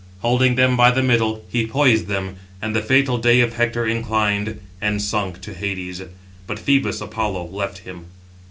Holding 0.21 0.55
them 0.55 0.75
by 0.75 0.89
the 0.89 1.03
middle, 1.03 1.45
he 1.51 1.67
poised 1.67 2.07
them, 2.07 2.37
and 2.59 2.75
the 2.75 2.81
fatal 2.81 3.19
day 3.19 3.39
of 3.41 3.53
Hector 3.53 3.85
inclined 3.85 4.59
and 4.81 4.99
sunk 4.99 5.41
to 5.41 5.53
Hades; 5.53 6.01
but 6.47 6.57
Phœbus 6.57 7.03
Apollo 7.03 7.49
left 7.51 7.77
him. 7.85 8.05